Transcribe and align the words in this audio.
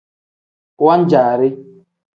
Wan-jaari. 0.83 1.49